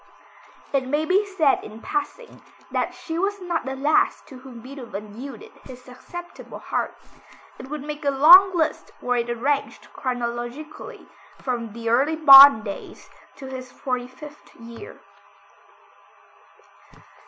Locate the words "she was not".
2.95-3.65